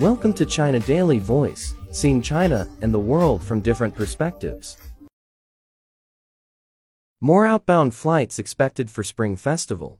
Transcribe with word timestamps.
Welcome 0.00 0.32
to 0.34 0.46
China 0.46 0.80
Daily 0.80 1.18
Voice, 1.18 1.74
seeing 1.90 2.22
China 2.22 2.66
and 2.80 2.94
the 2.94 2.98
world 2.98 3.42
from 3.42 3.60
different 3.60 3.94
perspectives. 3.94 4.78
More 7.20 7.44
outbound 7.44 7.94
flights 7.94 8.38
expected 8.38 8.90
for 8.90 9.04
Spring 9.04 9.36
Festival. 9.36 9.98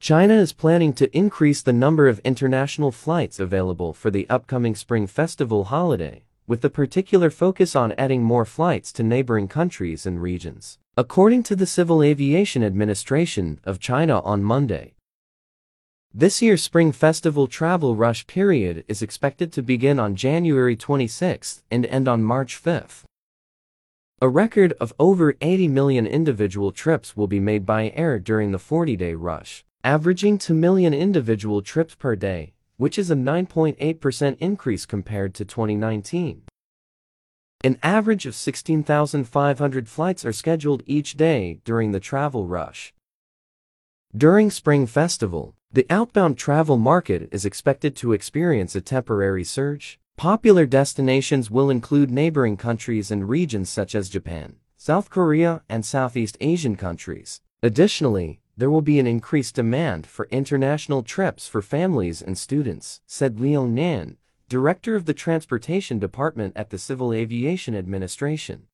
China 0.00 0.34
is 0.34 0.52
planning 0.52 0.92
to 0.92 1.16
increase 1.16 1.62
the 1.62 1.72
number 1.72 2.08
of 2.08 2.18
international 2.24 2.92
flights 2.92 3.40
available 3.40 3.94
for 3.94 4.10
the 4.10 4.28
upcoming 4.28 4.74
Spring 4.74 5.06
Festival 5.06 5.64
holiday, 5.64 6.26
with 6.46 6.60
the 6.60 6.68
particular 6.68 7.30
focus 7.30 7.74
on 7.74 7.92
adding 7.92 8.22
more 8.22 8.44
flights 8.44 8.92
to 8.92 9.02
neighboring 9.02 9.48
countries 9.48 10.04
and 10.04 10.20
regions, 10.20 10.78
according 10.94 11.42
to 11.44 11.56
the 11.56 11.64
Civil 11.64 12.02
Aviation 12.02 12.62
Administration 12.62 13.60
of 13.64 13.80
China 13.80 14.20
on 14.20 14.42
Monday. 14.42 14.92
This 16.16 16.40
year's 16.40 16.62
Spring 16.62 16.92
Festival 16.92 17.48
travel 17.48 17.96
rush 17.96 18.28
period 18.28 18.84
is 18.86 19.02
expected 19.02 19.52
to 19.52 19.62
begin 19.62 19.98
on 19.98 20.14
January 20.14 20.76
26 20.76 21.64
and 21.72 21.84
end 21.86 22.06
on 22.06 22.22
March 22.22 22.54
5. 22.54 23.04
A 24.22 24.28
record 24.28 24.74
of 24.80 24.94
over 25.00 25.34
80 25.40 25.66
million 25.66 26.06
individual 26.06 26.70
trips 26.70 27.16
will 27.16 27.26
be 27.26 27.40
made 27.40 27.66
by 27.66 27.92
air 27.96 28.20
during 28.20 28.52
the 28.52 28.58
40-day 28.58 29.14
rush, 29.14 29.64
averaging 29.82 30.38
2 30.38 30.54
million 30.54 30.94
individual 30.94 31.62
trips 31.62 31.96
per 31.96 32.14
day, 32.14 32.52
which 32.76 32.96
is 32.96 33.10
a 33.10 33.16
9.8% 33.16 34.36
increase 34.38 34.86
compared 34.86 35.34
to 35.34 35.44
2019. 35.44 36.42
An 37.64 37.76
average 37.82 38.24
of 38.24 38.36
16,500 38.36 39.88
flights 39.88 40.24
are 40.24 40.32
scheduled 40.32 40.84
each 40.86 41.16
day 41.16 41.58
during 41.64 41.90
the 41.90 41.98
travel 41.98 42.46
rush. 42.46 42.94
During 44.16 44.48
Spring 44.48 44.86
Festival, 44.86 45.56
the 45.72 45.86
outbound 45.90 46.38
travel 46.38 46.78
market 46.78 47.28
is 47.32 47.44
expected 47.44 47.96
to 47.96 48.12
experience 48.12 48.76
a 48.76 48.80
temporary 48.80 49.42
surge. 49.42 49.98
Popular 50.16 50.66
destinations 50.66 51.50
will 51.50 51.68
include 51.68 52.12
neighboring 52.12 52.56
countries 52.56 53.10
and 53.10 53.28
regions 53.28 53.70
such 53.70 53.92
as 53.92 54.08
Japan, 54.08 54.54
South 54.76 55.10
Korea, 55.10 55.62
and 55.68 55.84
Southeast 55.84 56.36
Asian 56.40 56.76
countries. 56.76 57.40
Additionally, 57.60 58.40
there 58.56 58.70
will 58.70 58.82
be 58.82 59.00
an 59.00 59.08
increased 59.08 59.56
demand 59.56 60.06
for 60.06 60.28
international 60.30 61.02
trips 61.02 61.48
for 61.48 61.60
families 61.60 62.22
and 62.22 62.38
students, 62.38 63.00
said 63.08 63.40
Liang 63.40 63.74
Nan, 63.74 64.16
director 64.48 64.94
of 64.94 65.06
the 65.06 65.14
Transportation 65.14 65.98
Department 65.98 66.52
at 66.54 66.70
the 66.70 66.78
Civil 66.78 67.12
Aviation 67.12 67.74
Administration. 67.74 68.68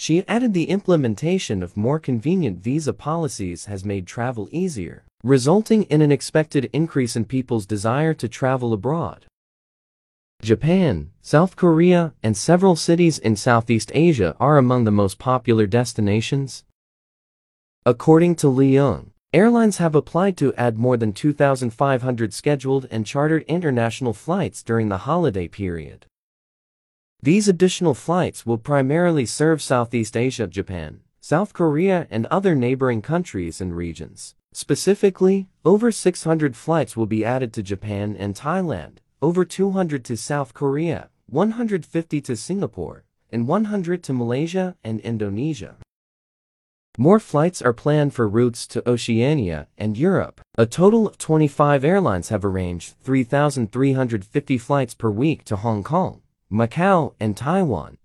She 0.00 0.24
added 0.28 0.54
the 0.54 0.70
implementation 0.70 1.60
of 1.60 1.76
more 1.76 1.98
convenient 1.98 2.60
visa 2.60 2.92
policies 2.92 3.64
has 3.64 3.84
made 3.84 4.06
travel 4.06 4.48
easier, 4.52 5.02
resulting 5.24 5.82
in 5.84 6.02
an 6.02 6.12
expected 6.12 6.70
increase 6.72 7.16
in 7.16 7.24
people's 7.24 7.66
desire 7.66 8.14
to 8.14 8.28
travel 8.28 8.72
abroad. 8.72 9.26
Japan, 10.40 11.10
South 11.20 11.56
Korea, 11.56 12.14
and 12.22 12.36
several 12.36 12.76
cities 12.76 13.18
in 13.18 13.34
Southeast 13.34 13.90
Asia 13.92 14.36
are 14.38 14.56
among 14.56 14.84
the 14.84 14.92
most 14.92 15.18
popular 15.18 15.66
destinations. 15.66 16.62
According 17.84 18.36
to 18.36 18.48
Liang, 18.48 19.10
airlines 19.32 19.78
have 19.78 19.96
applied 19.96 20.36
to 20.36 20.54
add 20.54 20.78
more 20.78 20.96
than 20.96 21.12
2,500 21.12 22.32
scheduled 22.32 22.86
and 22.92 23.04
chartered 23.04 23.42
international 23.48 24.12
flights 24.12 24.62
during 24.62 24.90
the 24.90 24.98
holiday 24.98 25.48
period. 25.48 26.06
These 27.20 27.48
additional 27.48 27.94
flights 27.94 28.46
will 28.46 28.58
primarily 28.58 29.26
serve 29.26 29.60
Southeast 29.60 30.16
Asia, 30.16 30.46
Japan, 30.46 31.00
South 31.20 31.52
Korea, 31.52 32.06
and 32.10 32.26
other 32.26 32.54
neighboring 32.54 33.02
countries 33.02 33.60
and 33.60 33.76
regions. 33.76 34.36
Specifically, 34.52 35.48
over 35.64 35.90
600 35.90 36.54
flights 36.54 36.96
will 36.96 37.06
be 37.06 37.24
added 37.24 37.52
to 37.54 37.62
Japan 37.62 38.14
and 38.16 38.36
Thailand, 38.36 38.98
over 39.20 39.44
200 39.44 40.04
to 40.04 40.16
South 40.16 40.54
Korea, 40.54 41.10
150 41.26 42.20
to 42.20 42.36
Singapore, 42.36 43.04
and 43.32 43.48
100 43.48 44.02
to 44.04 44.12
Malaysia 44.12 44.76
and 44.84 45.00
Indonesia. 45.00 45.76
More 46.96 47.18
flights 47.18 47.60
are 47.60 47.72
planned 47.72 48.14
for 48.14 48.28
routes 48.28 48.64
to 48.68 48.88
Oceania 48.88 49.66
and 49.76 49.98
Europe. 49.98 50.40
A 50.56 50.66
total 50.66 51.08
of 51.08 51.18
25 51.18 51.84
airlines 51.84 52.28
have 52.28 52.44
arranged 52.44 52.94
3,350 53.02 54.58
flights 54.58 54.94
per 54.94 55.10
week 55.10 55.44
to 55.44 55.56
Hong 55.56 55.82
Kong, 55.82 56.22
Macau, 56.50 57.12
and 57.20 57.36
Taiwan. 57.36 57.98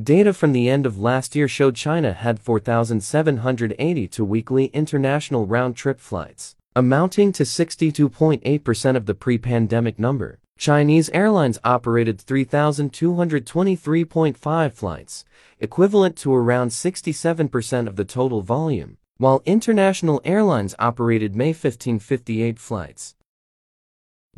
Data 0.00 0.32
from 0.32 0.52
the 0.52 0.68
end 0.68 0.86
of 0.86 0.98
last 0.98 1.34
year 1.34 1.48
showed 1.48 1.74
China 1.74 2.12
had 2.12 2.38
4,782 2.38 4.24
weekly 4.24 4.66
international 4.66 5.46
round-trip 5.46 5.98
flights, 5.98 6.54
amounting 6.76 7.32
to 7.32 7.42
62.8% 7.42 8.96
of 8.96 9.06
the 9.06 9.14
pre-pandemic 9.14 9.98
number. 9.98 10.38
Chinese 10.58 11.10
airlines 11.10 11.58
operated 11.64 12.18
3,223.5 12.18 14.72
flights, 14.72 15.24
equivalent 15.60 16.16
to 16.16 16.34
around 16.34 16.68
67% 16.68 17.86
of 17.86 17.96
the 17.96 18.04
total 18.04 18.42
volume, 18.42 18.98
while 19.18 19.42
international 19.44 20.20
airlines 20.24 20.74
operated 20.78 21.34
May 21.34 21.48
1558 21.48 22.58
flights, 22.58 23.15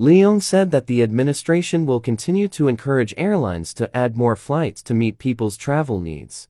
Liang 0.00 0.40
said 0.40 0.70
that 0.70 0.86
the 0.86 1.02
administration 1.02 1.84
will 1.84 1.98
continue 1.98 2.46
to 2.46 2.68
encourage 2.68 3.12
airlines 3.16 3.74
to 3.74 3.96
add 3.96 4.16
more 4.16 4.36
flights 4.36 4.80
to 4.80 4.94
meet 4.94 5.18
people's 5.18 5.56
travel 5.56 5.98
needs. 5.98 6.48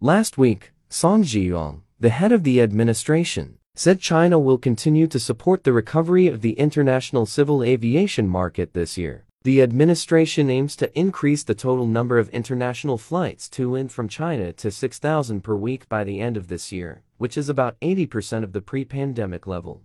Last 0.00 0.38
week, 0.38 0.70
Song 0.88 1.24
Zhiyong, 1.24 1.80
the 1.98 2.10
head 2.10 2.30
of 2.30 2.44
the 2.44 2.60
administration, 2.60 3.58
said 3.74 3.98
China 3.98 4.38
will 4.38 4.58
continue 4.58 5.08
to 5.08 5.18
support 5.18 5.64
the 5.64 5.72
recovery 5.72 6.28
of 6.28 6.40
the 6.40 6.52
international 6.52 7.26
civil 7.26 7.64
aviation 7.64 8.28
market 8.28 8.74
this 8.74 8.96
year. 8.96 9.24
The 9.42 9.60
administration 9.60 10.48
aims 10.50 10.76
to 10.76 10.96
increase 10.96 11.42
the 11.42 11.56
total 11.56 11.88
number 11.88 12.16
of 12.16 12.28
international 12.28 12.96
flights 12.96 13.48
to 13.48 13.74
and 13.74 13.90
from 13.90 14.06
China 14.06 14.52
to 14.52 14.70
6,000 14.70 15.40
per 15.40 15.56
week 15.56 15.88
by 15.88 16.04
the 16.04 16.20
end 16.20 16.36
of 16.36 16.46
this 16.46 16.70
year, 16.70 17.02
which 17.18 17.36
is 17.36 17.48
about 17.48 17.74
80% 17.80 18.44
of 18.44 18.52
the 18.52 18.60
pre-pandemic 18.60 19.48
level. 19.48 19.82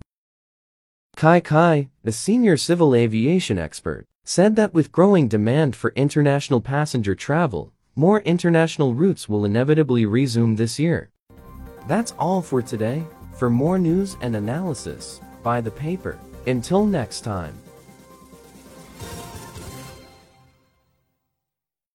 Kai 1.15 1.39
Kai, 1.39 1.87
the 2.03 2.11
senior 2.11 2.57
civil 2.57 2.93
aviation 2.93 3.57
expert, 3.57 4.05
said 4.25 4.57
that 4.57 4.73
with 4.73 4.91
growing 4.91 5.29
demand 5.29 5.73
for 5.73 5.93
international 5.95 6.59
passenger 6.59 7.15
travel, 7.15 7.71
more 7.95 8.19
international 8.21 8.93
routes 8.93 9.29
will 9.29 9.45
inevitably 9.45 10.05
resume 10.05 10.57
this 10.57 10.77
year. 10.77 11.11
That's 11.87 12.13
all 12.19 12.41
for 12.41 12.61
today. 12.61 13.01
For 13.37 13.49
more 13.49 13.79
news 13.79 14.17
and 14.19 14.35
analysis, 14.35 15.21
buy 15.41 15.61
the 15.61 15.71
paper. 15.71 16.19
Until 16.47 16.85
next 16.85 17.21
time. 17.21 17.57